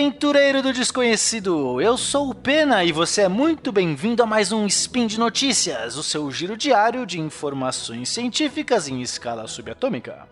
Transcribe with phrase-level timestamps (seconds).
[0.00, 1.78] aventureiro do desconhecido!
[1.78, 5.94] Eu sou o Pena e você é muito bem-vindo a mais um Spin de Notícias,
[5.94, 10.26] o seu giro diário de informações científicas em escala subatômica.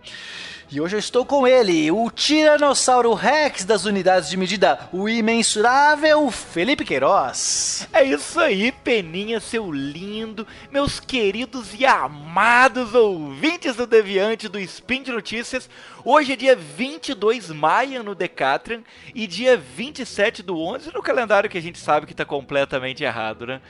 [0.71, 6.31] E hoje eu estou com ele, o Tiranossauro Rex das unidades de medida, o imensurável
[6.31, 7.89] Felipe Queiroz.
[7.91, 15.03] É isso aí, Peninha, seu lindo, meus queridos e amados ouvintes do Deviante do Spin
[15.03, 15.71] de Notícias.
[16.05, 18.83] Hoje é dia 22 maio no Decatrian
[19.15, 23.47] e dia 27 do 11 no calendário que a gente sabe que está completamente errado,
[23.47, 23.63] né?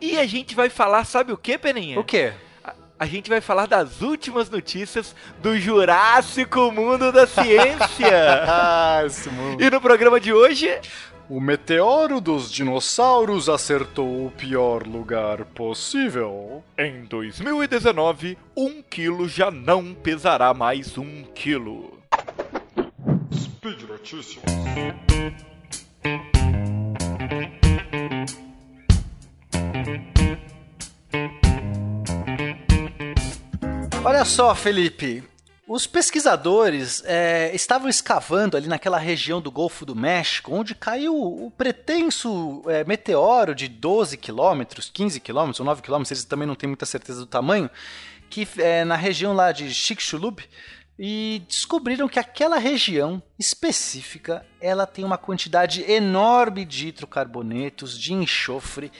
[0.00, 2.00] E a gente vai falar, sabe o que, Peninha?
[2.00, 2.32] O quê?
[2.98, 8.44] A gente vai falar das últimas notícias do Jurássico Mundo da Ciência.
[8.48, 9.62] Ah, esse mundo.
[9.62, 10.70] e no programa de hoje,
[11.28, 16.62] O meteoro dos dinossauros acertou o pior lugar possível.
[16.78, 21.98] em 2019, um quilo já não pesará mais um quilo.
[23.32, 24.42] Speed Notícias.
[34.14, 35.24] Olha só, Felipe.
[35.66, 41.50] Os pesquisadores é, estavam escavando ali naquela região do Golfo do México, onde caiu o
[41.50, 46.68] pretenso é, meteoro de 12 quilômetros, 15 quilômetros ou 9 quilômetros, eles também não têm
[46.68, 47.68] muita certeza do tamanho,
[48.30, 50.44] que é na região lá de Chicxulub,
[50.96, 58.92] e descobriram que aquela região específica ela tem uma quantidade enorme de hidrocarbonetos, de enxofre,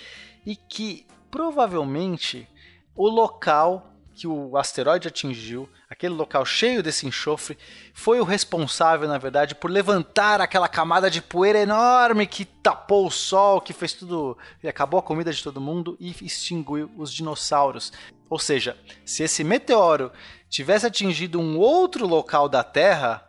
[0.44, 2.48] e que provavelmente
[2.96, 7.58] o local que o asteroide atingiu, aquele local cheio desse enxofre,
[7.92, 13.10] foi o responsável, na verdade, por levantar aquela camada de poeira enorme que tapou o
[13.10, 17.92] sol, que fez tudo, e acabou a comida de todo mundo e extinguiu os dinossauros.
[18.30, 20.12] Ou seja, se esse meteoro
[20.48, 23.28] tivesse atingido um outro local da Terra,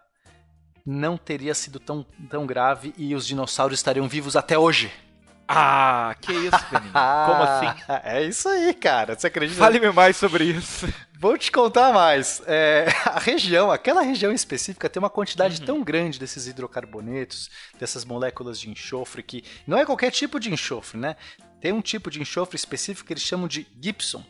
[0.86, 4.92] não teria sido tão, tão grave e os dinossauros estariam vivos até hoje.
[5.48, 6.92] Ah, que isso, Peninha?
[6.92, 7.84] Como assim?
[8.04, 9.18] É isso aí, cara.
[9.18, 9.60] Você acredita?
[9.60, 10.88] Fale-me mais sobre isso.
[11.20, 12.42] Vou te contar mais.
[12.46, 18.60] É, a região, aquela região específica, tem uma quantidade tão grande desses hidrocarbonetos, dessas moléculas
[18.60, 21.16] de enxofre, que não é qualquer tipo de enxofre, né?
[21.62, 24.24] Tem um tipo de enxofre específico que eles chamam de Gibson,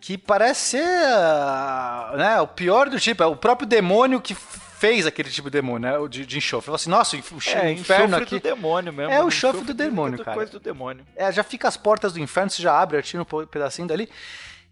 [0.00, 3.22] que parece ser ah, né, o pior do tipo.
[3.22, 4.36] É o próprio demônio que
[4.78, 5.98] fez aquele tipo de demônio, né?
[5.98, 6.66] o De, de enxofre.
[6.66, 7.22] Falou assim, nossa, o É,
[7.66, 8.38] o inferno aqui.
[8.38, 9.12] do demônio mesmo.
[9.12, 10.36] É o enxofre do de- demônio, de cara.
[10.36, 11.04] coisa do demônio.
[11.16, 14.08] É, já fica as portas do inferno, você já abre, atira um pedacinho dali.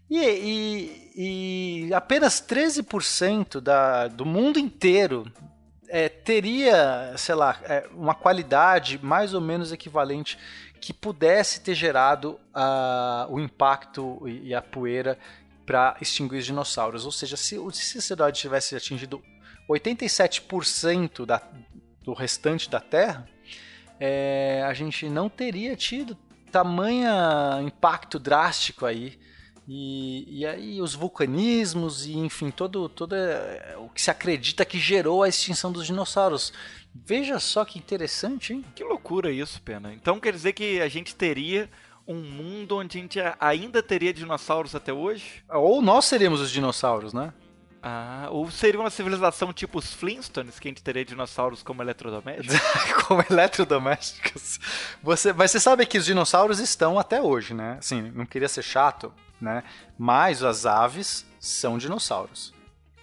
[0.09, 0.19] E,
[1.15, 5.29] e- e apenas 13% da, do mundo inteiro
[5.89, 10.37] é, teria, sei lá, é, uma qualidade mais ou menos equivalente
[10.79, 15.17] que pudesse ter gerado ah, o impacto e, e a poeira
[15.65, 17.05] para extinguir os dinossauros.
[17.05, 19.21] Ou seja, se, o- se asteroide tivesse atingido
[19.69, 21.41] 87% da,
[22.03, 23.27] do restante da Terra,
[23.99, 26.17] é, a gente não teria tido
[26.51, 29.19] tamanha impacto drástico aí.
[29.69, 34.79] E, e aí os vulcanismos e enfim, todo, todo é, o que se acredita que
[34.79, 36.53] gerou a extinção dos dinossauros.
[36.95, 38.65] Veja só que interessante, hein?
[38.73, 39.93] Que loucura isso, Pena.
[39.93, 41.69] Então quer dizer que a gente teria
[42.07, 45.43] um mundo onde a gente ainda teria dinossauros até hoje?
[45.49, 47.33] Ou nós seríamos os dinossauros, né?
[47.89, 52.59] Ah, ou seria uma civilização tipo os Flintstones, que a gente teria dinossauros como eletrodomésticos?
[53.07, 54.59] Como eletrodomésticos.
[55.01, 57.77] Você, mas você sabe que os dinossauros estão até hoje, né?
[57.79, 59.63] Assim, não queria ser chato, né?
[59.97, 62.53] Mas as aves são dinossauros.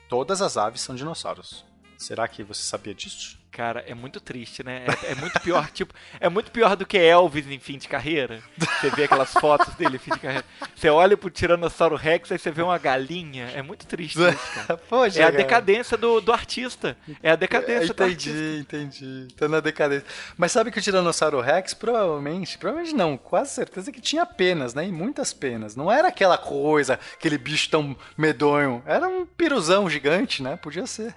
[0.07, 1.65] Todas as aves são dinossauros.
[1.97, 3.39] Será que você sabia disso?
[3.55, 4.85] Cara, é muito triste, né?
[5.05, 8.43] É, é muito pior, tipo, é muito pior do que Elvis em fim de carreira.
[8.59, 10.45] Você vê aquelas fotos dele em fim de carreira.
[10.75, 13.49] Você olha pro Tiranossauro Rex e você vê uma galinha.
[13.55, 14.77] É muito triste isso, cara.
[14.77, 15.37] Poxa, É a cara.
[15.37, 16.97] decadência do, do artista.
[17.23, 18.31] É a decadência do artista.
[18.31, 19.35] Entendi, entendi.
[19.35, 20.05] Tá na decadência.
[20.37, 24.85] Mas sabe que o Tiranossauro Rex provavelmente, provavelmente não, quase certeza que tinha penas, né?
[24.85, 25.77] E muitas penas.
[25.77, 28.83] Não era aquela coisa, aquele bicho tão medonho.
[28.85, 30.57] Era um piruzão gigante, né?
[30.57, 31.15] Podia ser.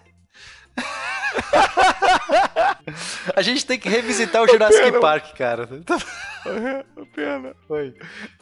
[3.35, 4.99] A gente tem que revisitar o Jurassic pena.
[4.99, 5.67] Park, cara.
[7.13, 7.53] Pena.
[7.69, 7.93] Oi.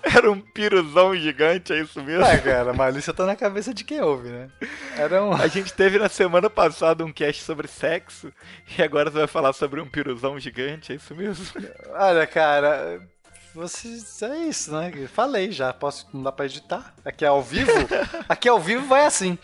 [0.03, 2.23] Era um piruzão gigante, é isso mesmo?
[2.23, 4.49] Ah, cara, a malícia tá na cabeça de quem ouve, né?
[4.97, 5.33] Era um.
[5.33, 8.31] A gente teve na semana passada um cast sobre sexo
[8.77, 11.45] e agora você vai falar sobre um piruzão gigante, é isso mesmo?
[11.93, 13.01] Olha, cara,
[13.55, 13.87] você
[14.25, 14.91] é isso, né?
[15.13, 16.93] Falei já, posso não dá pra editar.
[17.03, 17.71] Aqui é ao vivo.
[18.29, 19.37] Aqui ao vivo vai assim.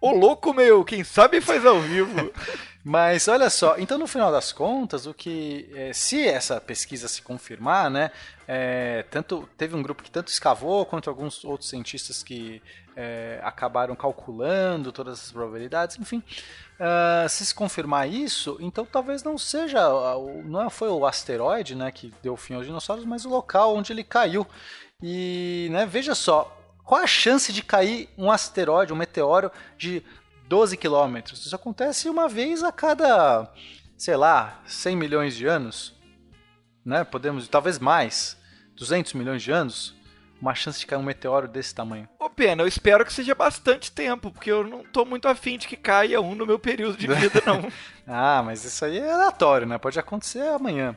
[0.00, 2.32] Ô louco meu, quem sabe faz ao vivo.
[2.88, 7.20] Mas olha só, então no final das contas, o que é, se essa pesquisa se
[7.20, 8.12] confirmar, né,
[8.46, 12.62] é, tanto teve um grupo que tanto escavou quanto alguns outros cientistas que
[12.94, 16.22] é, acabaram calculando todas as probabilidades, enfim,
[16.78, 19.80] uh, se se confirmar isso, então talvez não seja,
[20.44, 24.04] não foi o asteroide, né, que deu fim aos dinossauros, mas o local onde ele
[24.04, 24.46] caiu.
[25.02, 26.55] E, né, veja só,
[26.86, 30.02] qual a chance de cair um asteroide, um meteoro de
[30.48, 31.44] 12 quilômetros.
[31.44, 33.52] Isso acontece uma vez a cada,
[33.98, 35.94] sei lá, 100 milhões de anos.
[36.84, 37.02] Né?
[37.02, 38.40] Podemos, talvez mais,
[38.76, 39.96] 200 milhões de anos.
[40.40, 42.06] Uma chance de cair um meteoro desse tamanho.
[42.20, 45.66] Ô, Pena, eu espero que seja bastante tempo, porque eu não tô muito afim de
[45.66, 47.66] que caia um no meu período de vida, não.
[48.06, 49.78] ah, mas isso aí é aleatório, né?
[49.78, 50.94] Pode acontecer amanhã.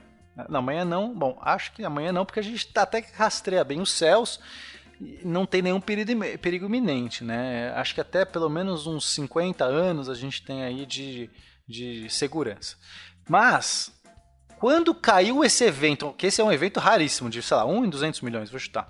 [0.50, 1.14] Não, amanhã não.
[1.14, 4.42] Bom, acho que amanhã não, porque a gente tá até que rastreia bem os céus
[5.24, 6.12] não tem nenhum perigo,
[6.42, 7.72] perigo iminente, né?
[7.76, 11.30] Acho que até pelo menos uns 50 anos a gente tem aí de,
[11.68, 12.76] de segurança.
[13.30, 13.92] Mas,
[14.58, 17.90] quando caiu esse evento, que esse é um evento raríssimo, de, sei lá, 1 em
[17.90, 18.90] 200 milhões, vou chutar.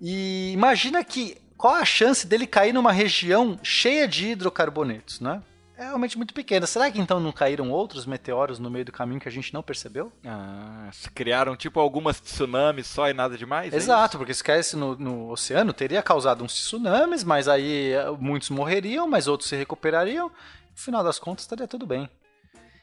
[0.00, 5.42] E imagina que, qual a chance dele cair numa região cheia de hidrocarbonetos, né?
[5.78, 6.66] É realmente muito pequena.
[6.66, 9.62] Será que então não caíram outros meteoros no meio do caminho que a gente não
[9.62, 10.12] percebeu?
[10.26, 13.72] Ah, se criaram tipo algumas tsunamis só e nada demais?
[13.72, 17.92] É Exato, é porque se caísse no, no, oceano teria causado uns tsunamis, mas aí
[17.92, 20.26] eh, muitos morreriam, mas outros se recuperariam.
[20.26, 20.32] No
[20.74, 22.10] final das contas estaria tudo bem.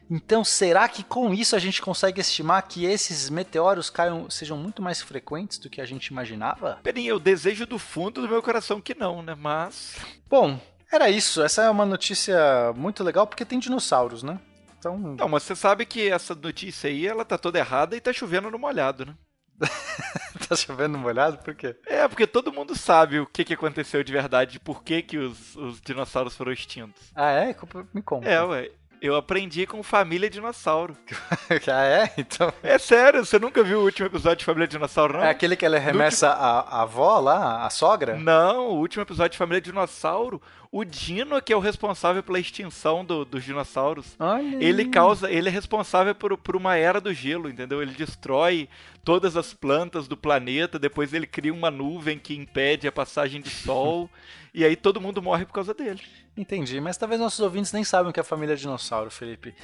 [0.09, 4.81] Então, será que com isso a gente consegue estimar que esses meteoros caiam, sejam muito
[4.81, 6.79] mais frequentes do que a gente imaginava?
[6.83, 9.35] Perinha, eu desejo do fundo do meu coração que não, né?
[9.35, 9.95] Mas.
[10.29, 10.59] Bom,
[10.95, 11.43] era isso.
[11.43, 14.39] Essa é uma notícia muito legal porque tem dinossauros, né?
[14.77, 14.97] Então...
[14.97, 18.51] Não, mas você sabe que essa notícia aí, ela tá toda errada e tá chovendo
[18.51, 19.15] no molhado, né?
[20.47, 21.37] tá chovendo no molhado?
[21.39, 21.75] Por quê?
[21.85, 25.55] É, porque todo mundo sabe o que, que aconteceu de verdade, por que, que os,
[25.55, 27.11] os dinossauros foram extintos.
[27.15, 27.55] Ah, é?
[27.93, 28.29] Me conta.
[28.29, 28.71] É, ué.
[29.01, 30.97] Eu aprendi com Família Dinossauro.
[31.71, 32.11] ah, é?
[32.17, 32.51] Então.
[32.63, 35.23] É sério, você nunca viu o último episódio de Família Dinossauro, não?
[35.23, 36.33] É aquele que ela remessa que...
[36.33, 38.15] a, a avó lá, a sogra?
[38.17, 40.41] Não, o último episódio de Família Dinossauro,
[40.75, 45.31] o Dino, que é o responsável pela extinção do, dos dinossauros, Olha ele causa.
[45.31, 47.81] Ele é responsável por, por uma era do gelo, entendeu?
[47.81, 48.67] Ele destrói
[49.01, 53.49] todas as plantas do planeta, depois ele cria uma nuvem que impede a passagem de
[53.49, 54.09] sol,
[54.53, 56.01] e aí todo mundo morre por causa dele.
[56.35, 59.55] Entendi, mas talvez nossos ouvintes nem sabem o que é a família dinossauro, Felipe.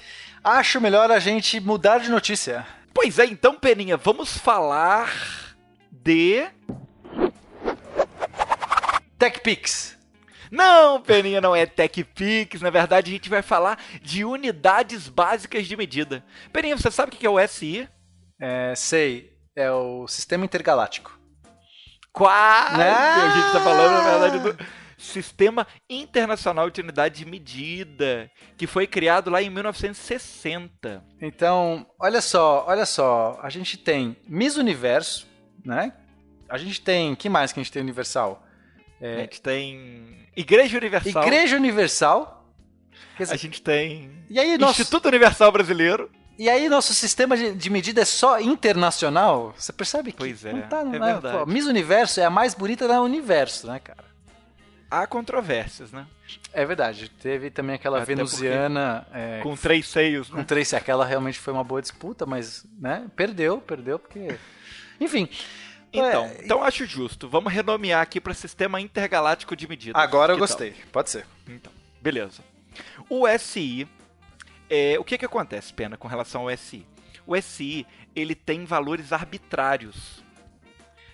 [0.42, 2.66] Acho melhor a gente mudar de notícia.
[2.94, 5.12] Pois é, então, Peninha, vamos falar
[5.92, 6.48] de.
[9.20, 10.00] TechPix.
[10.52, 12.62] Não, Peninha, não é TechPix.
[12.62, 16.24] Na verdade, a gente vai falar de unidades básicas de medida.
[16.52, 17.88] Peninha, você sabe o que é o SI?
[18.40, 19.32] É, sei.
[19.56, 21.18] É o Sistema Intergaláctico.
[22.12, 22.82] Quase!
[22.82, 23.32] Ah!
[23.32, 24.66] A gente tá falando, na verdade, do
[24.98, 31.04] Sistema Internacional de Unidade de Medida, que foi criado lá em 1960.
[31.22, 35.28] Então, olha só, olha só, a gente tem Miss Universo,
[35.66, 35.94] né?
[36.50, 38.46] A gente tem, que mais que a gente tem universal?
[39.02, 39.16] É...
[39.16, 41.24] A gente tem Igreja Universal.
[41.24, 42.38] Igreja Universal.
[43.18, 44.82] Dizer, a gente tem e aí, nosso...
[44.82, 46.10] Instituto Universal Brasileiro.
[46.40, 49.54] E aí nosso sistema de, medida é só internacional?
[49.56, 51.38] Você percebe que pois é, não tá, não é, é verdade.
[51.38, 54.12] Pô, Miss Universo é a mais bonita do universo, né, cara?
[54.92, 56.06] há controvérsias, né?
[56.52, 57.10] É verdade.
[57.10, 59.08] Teve também aquela Até venusiana.
[59.14, 60.36] É, com três seios, né?
[60.36, 60.84] Com três seios.
[60.84, 63.08] Aquela realmente foi uma boa disputa, mas, né?
[63.16, 64.36] Perdeu, perdeu, porque.
[65.00, 65.30] Enfim.
[65.94, 66.42] Então, é...
[66.44, 67.28] então acho justo.
[67.28, 70.02] Vamos renomear aqui para Sistema Intergaláctico de Medidas.
[70.02, 70.72] Agora eu gostei.
[70.72, 70.82] Tal?
[70.92, 71.26] Pode ser.
[71.48, 72.42] Então, beleza.
[73.10, 73.88] O SI.
[74.70, 76.86] É, o que, que acontece, Pena, com relação ao SI?
[77.28, 77.86] O SI
[78.16, 80.24] ele tem valores arbitrários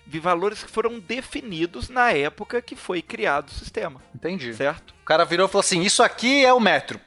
[0.06, 4.00] de valores que foram definidos na época que foi criado o sistema.
[4.14, 4.54] Entendi.
[4.54, 4.94] Certo?
[5.02, 6.98] O cara virou e falou assim: Isso aqui é o metro.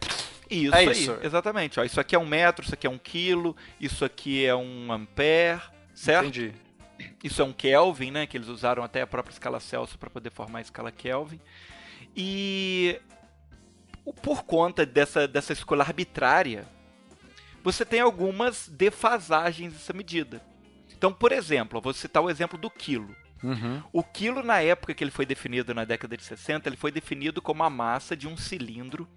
[0.50, 1.18] Isso, é aí, isso.
[1.24, 1.80] exatamente.
[1.80, 4.92] Ó, isso aqui é um metro, isso aqui é um quilo, isso aqui é um
[4.92, 5.62] ampere,
[5.96, 6.28] certo?
[6.28, 6.54] Entendi.
[7.24, 8.28] Isso é um Kelvin, né?
[8.28, 11.40] Que eles usaram até a própria escala Celsius para poder formar a escala Kelvin.
[12.16, 13.00] E
[14.22, 16.68] por conta dessa, dessa escolha arbitrária,
[17.64, 20.42] você tem algumas defasagens dessa medida.
[20.92, 23.16] Então, por exemplo, vou citar o exemplo do quilo.
[23.44, 23.82] Uhum.
[23.92, 27.42] O quilo, na época que ele foi definido na década de 60, ele foi definido
[27.42, 29.08] como a massa de um cilindro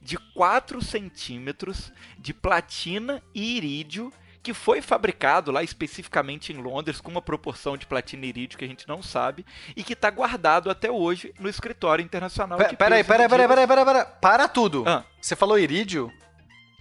[0.00, 4.12] de 4 centímetros de platina e irídio
[4.48, 8.64] que foi fabricado lá especificamente em Londres com uma proporção de platina e irídio que
[8.64, 9.44] a gente não sabe
[9.76, 12.56] e que está guardado até hoje no escritório internacional.
[12.56, 14.84] Peraí, peraí, peraí, peraí, peraí, pera, para tudo.
[14.86, 15.04] Ah.
[15.20, 16.10] Você falou irídio?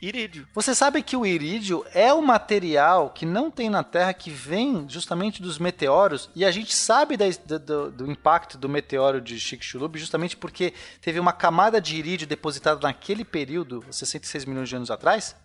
[0.01, 0.47] Irídio.
[0.53, 4.85] Você sabe que o irídio é um material que não tem na Terra, que vem
[4.87, 7.25] justamente dos meteoros, e a gente sabe da,
[7.57, 12.79] do, do, impacto do meteoro de Chicxulub justamente porque teve uma camada de irídio depositada
[12.81, 15.35] naquele período, 66 milhões de anos atrás,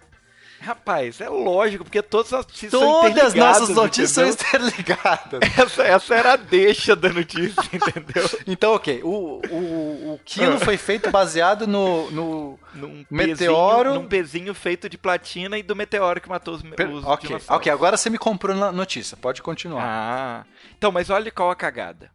[0.62, 5.40] Rapaz, é lógico, porque todas as notícias Todas as nossas notícias são interligadas.
[5.58, 8.28] Essa, essa era a deixa da notícia, entendeu?
[8.46, 9.02] Então, ok.
[9.02, 13.90] O, o, o quilo foi feito baseado no, no num meteoro.
[13.90, 16.88] Pezinho, num pezinho feito de platina e do meteoro que matou os, per...
[16.88, 17.72] os Ok, ok.
[17.72, 19.16] Agora você me comprou na notícia.
[19.16, 19.82] Pode continuar.
[19.84, 20.44] Ah.
[20.76, 22.10] Então, mas olha qual a cagada.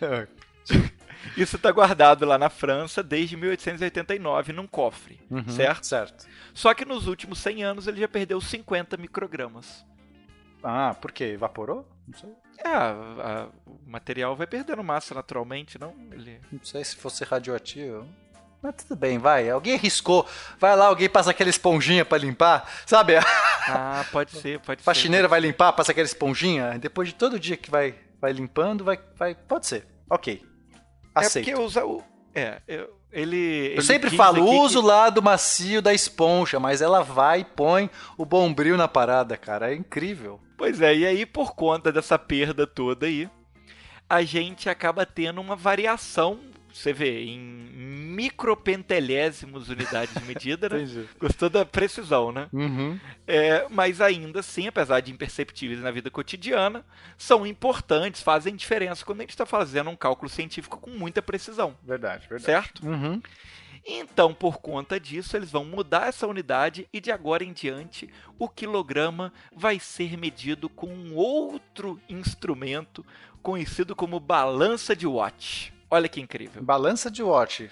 [1.36, 5.86] Isso está guardado lá na França desde 1889 num cofre, uhum, certo?
[5.86, 6.26] Certo.
[6.52, 9.84] Só que nos últimos 100 anos ele já perdeu 50 microgramas.
[10.62, 11.24] Ah, por quê?
[11.24, 11.86] Evaporou?
[12.08, 12.30] Não sei.
[12.58, 15.94] É, a, a, o material vai perdendo massa naturalmente, não?
[16.10, 16.40] Ele...
[16.50, 18.06] Não sei se fosse radioativo.
[18.62, 19.48] Mas tudo bem, vai.
[19.48, 20.26] Alguém riscou.
[20.58, 23.14] Vai lá, alguém passa aquela esponjinha para limpar, sabe?
[23.68, 24.84] Ah, pode ser, pode ser.
[24.84, 26.78] Faxineira vai limpar, passa aquela esponjinha.
[26.78, 29.34] Depois de todo dia que vai, vai limpando, vai, vai.
[29.34, 29.84] Pode ser.
[30.08, 30.46] Ok.
[31.16, 31.48] Aceito.
[31.48, 32.02] É porque usa o.
[32.34, 33.74] É, eu, ele.
[33.74, 34.88] Eu sempre falo, usa o que...
[34.88, 39.72] lado macio da esponja, mas ela vai e põe o bombril na parada, cara.
[39.72, 40.38] É incrível.
[40.56, 43.28] Pois é, e aí, por conta dessa perda toda aí,
[44.08, 46.38] a gente acaba tendo uma variação
[46.76, 50.84] você vê, em micropentelésimos unidades de medida, né?
[51.18, 52.48] Gostou da precisão, né?
[52.52, 52.98] Uhum.
[53.26, 56.84] É, mas ainda assim, apesar de imperceptíveis na vida cotidiana,
[57.16, 61.76] são importantes, fazem diferença quando a gente está fazendo um cálculo científico com muita precisão.
[61.82, 62.44] Verdade, verdade.
[62.44, 62.86] Certo?
[62.86, 63.20] Uhum.
[63.88, 68.48] Então, por conta disso, eles vão mudar essa unidade e de agora em diante o
[68.48, 73.06] quilograma vai ser medido com um outro instrumento
[73.40, 75.75] conhecido como balança de Watt.
[75.90, 76.62] Olha que incrível.
[76.62, 77.70] Balança de Watt.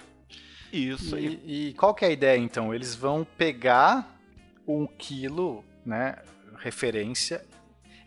[0.71, 1.17] Isso.
[1.17, 2.73] E, e qual que é a ideia, então?
[2.73, 4.17] Eles vão pegar
[4.67, 6.17] um quilo, né,
[6.57, 7.45] referência.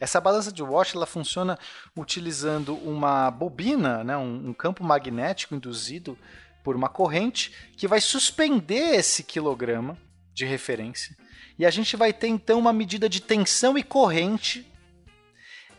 [0.01, 1.59] Essa balança de Watt ela funciona
[1.97, 6.17] utilizando uma bobina, né, um, um campo magnético induzido
[6.63, 9.97] por uma corrente que vai suspender esse quilograma
[10.35, 11.17] de referência.
[11.59, 14.71] E a gente vai ter então uma medida de tensão e corrente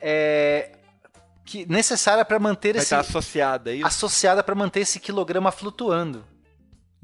[0.01, 0.78] é,
[1.49, 3.87] que necessária para manter Vai esse estar associada, é isso?
[3.87, 6.23] associada para manter esse quilograma flutuando.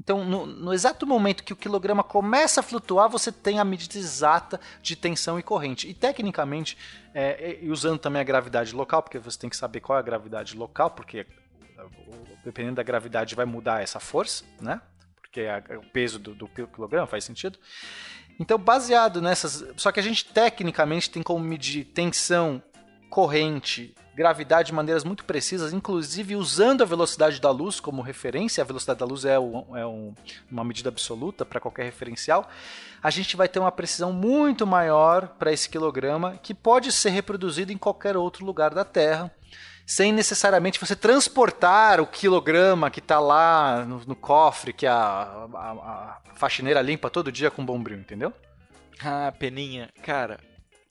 [0.00, 3.98] Então, no, no, exato momento que o quilograma começa a flutuar, você tem a medida
[3.98, 5.88] exata de tensão e corrente.
[5.88, 6.78] E tecnicamente,
[7.12, 10.04] é, e usando também a gravidade local, porque você tem que saber qual é a
[10.04, 11.26] gravidade local, porque
[12.44, 14.80] dependendo da gravidade vai mudar essa força, né?
[15.20, 17.58] Porque a, o peso do, do quilograma faz sentido.
[18.38, 19.64] Então, baseado nessas.
[19.76, 22.62] Só que a gente tecnicamente tem como medir tensão,
[23.10, 28.66] corrente gravidade de maneiras muito precisas, inclusive usando a velocidade da luz como referência, a
[28.66, 30.14] velocidade da luz é, um, é um,
[30.50, 32.48] uma medida absoluta para qualquer referencial,
[33.02, 37.70] a gente vai ter uma precisão muito maior para esse quilograma, que pode ser reproduzido
[37.70, 39.30] em qualquer outro lugar da Terra,
[39.84, 45.70] sem necessariamente você transportar o quilograma que está lá no, no, cofre que a, a,
[45.70, 48.32] a faxineira limpa todo dia com bombril, entendeu?
[49.04, 50.40] Ah, peninha, cara,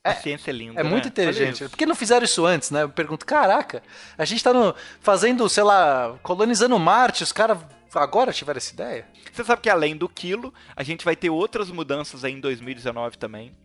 [0.05, 0.79] a é, ciência é linda.
[0.79, 0.89] É né?
[0.89, 1.67] muito inteligente.
[1.67, 2.83] Por que não fizeram isso antes, né?
[2.83, 3.81] Eu pergunto, caraca,
[4.15, 7.57] a gente tá no, fazendo, sei lá, colonizando Marte, os caras
[7.95, 9.07] agora tiveram essa ideia?
[9.33, 13.17] Você sabe que além do quilo, a gente vai ter outras mudanças aí em 2019
[13.17, 13.55] também.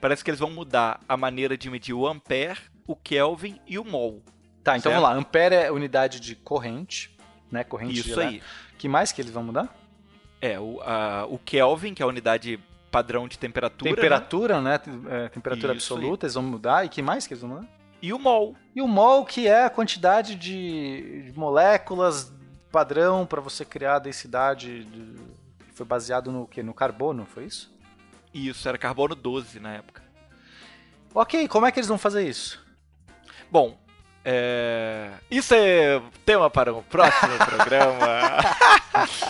[0.00, 3.84] Parece que eles vão mudar a maneira de medir o ampere, o Kelvin e o
[3.84, 4.22] mol.
[4.64, 5.02] Tá, então certo?
[5.02, 5.14] vamos lá.
[5.14, 7.14] Ampere é unidade de corrente,
[7.50, 7.62] né?
[7.62, 8.42] Corrente Isso aí.
[8.78, 9.74] que mais que eles vão mudar?
[10.40, 12.58] É, o, a, o Kelvin, que é a unidade
[12.90, 13.94] padrão de temperatura.
[13.94, 14.80] Temperatura, né?
[14.84, 15.24] né?
[15.24, 16.26] É, temperatura Isso absoluta, aí.
[16.26, 16.84] eles vão mudar.
[16.84, 17.68] E que mais que eles vão mudar?
[18.02, 18.56] E o mol.
[18.74, 22.32] E o mol, que é a quantidade de moléculas
[22.72, 24.84] padrão para você criar a densidade.
[24.84, 25.16] De...
[25.74, 26.62] Foi baseado no que?
[26.62, 27.72] No carbono, foi isso?
[28.32, 30.02] Isso, era carbono 12 na época.
[31.14, 32.64] Ok, como é que eles vão fazer isso?
[33.50, 33.76] Bom,
[34.24, 35.10] é...
[35.30, 37.96] Isso é tema para um próximo programa.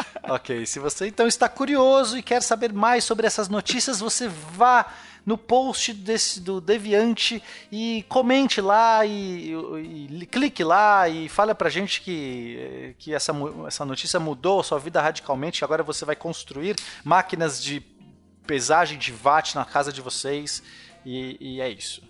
[0.30, 4.86] ok, se você então está curioso e quer saber mais sobre essas notícias, você vá
[5.26, 11.54] no post desse, do Deviante e comente lá e, e, e, clique lá e fale
[11.54, 13.32] pra gente que, que essa,
[13.66, 15.64] essa notícia mudou a sua vida radicalmente.
[15.64, 17.80] Agora você vai construir máquinas de
[18.46, 20.62] pesagem de watt na casa de vocês
[21.04, 22.09] e, e é isso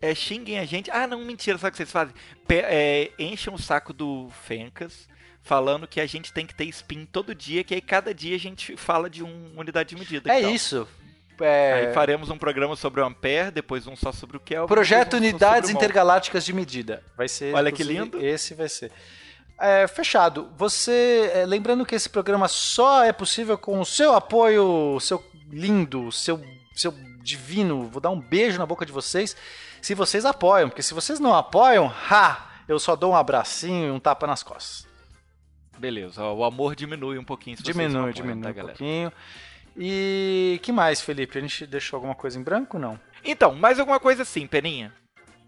[0.00, 0.90] é, xinguem a gente.
[0.90, 2.14] Ah, não, mentira, sabe o que vocês fazem?
[2.46, 5.08] Pe é, enchem o saco do Fencas
[5.46, 8.38] falando que a gente tem que ter spin todo dia, que aí cada dia a
[8.38, 10.32] gente fala de uma unidade de medida.
[10.32, 10.88] É isso.
[11.40, 11.72] É...
[11.72, 14.66] Aí faremos um programa sobre o Ampere, depois um só sobre o Kelvin.
[14.66, 17.02] Projeto um Unidades Intergalácticas de Medida.
[17.16, 17.54] Vai ser.
[17.54, 18.24] Olha que lindo.
[18.24, 18.90] Esse vai ser.
[19.58, 20.50] É, fechado.
[20.56, 21.30] Você.
[21.32, 26.42] É, lembrando que esse programa só é possível com o seu apoio, seu lindo, seu,
[26.74, 27.88] seu divino.
[27.88, 29.36] Vou dar um beijo na boca de vocês
[29.86, 32.44] se vocês apoiam, porque se vocês não apoiam, ha!
[32.66, 34.84] Eu só dou um abracinho e um tapa nas costas.
[35.78, 37.56] Beleza, o amor diminui um pouquinho.
[37.56, 38.76] Se diminui, apoiam, diminui tá, um galera?
[38.76, 39.12] pouquinho.
[39.76, 41.38] E que mais, Felipe?
[41.38, 42.98] A gente deixou alguma coisa em branco não?
[43.24, 44.92] Então, mais alguma coisa assim, Peninha.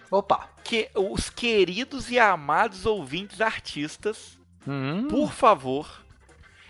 [0.09, 0.49] Opa.
[0.62, 5.09] Que os queridos e amados ouvintes artistas, hum.
[5.09, 6.04] por favor,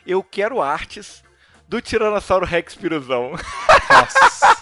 [0.06, 1.22] eu quero artes
[1.68, 3.32] do Tiranossauro Rex Piruzão.
[3.90, 4.56] Nossa.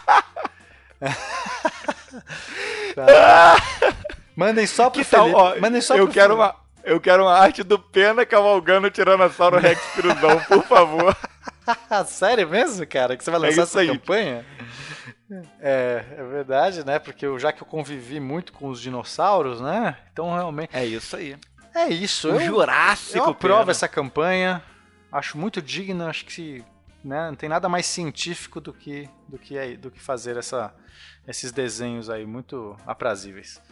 [3.05, 3.57] tá.
[4.35, 5.33] Mandem só pro que Felipe.
[5.33, 6.55] Tal, ó, Mandem só eu pro quero Felipe.
[6.55, 11.17] uma eu quero uma arte do Pena cavalgando o Tiranossauro Rex Piruzão, por favor.
[12.07, 13.17] Sério mesmo, cara?
[13.17, 13.88] Que você vai lançar é essa aí.
[13.88, 14.47] campanha?
[15.61, 17.00] É, é verdade, né?
[17.00, 19.97] Porque eu, já que eu convivi muito com os dinossauros, né?
[20.12, 20.71] Então realmente.
[20.73, 21.37] É isso aí.
[21.75, 22.31] É isso.
[22.31, 23.19] O eu, Jurássico.
[23.19, 23.71] Eu aprovo Pena.
[23.73, 24.62] essa campanha.
[25.11, 26.09] Acho muito digna.
[26.09, 26.65] Acho que
[27.07, 30.75] né, não tem nada mais científico do que do que, é, do que fazer essa,
[31.27, 33.63] esses desenhos aí muito aprazíveis.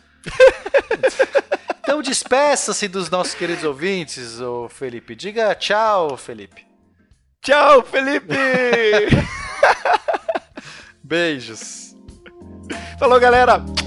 [1.80, 5.16] então despeça-se dos nossos queridos ouvintes, ô Felipe.
[5.16, 6.64] Diga tchau, Felipe.
[7.42, 8.34] Tchau, Felipe!
[11.02, 11.94] Beijos.
[12.98, 13.83] Falou, galera!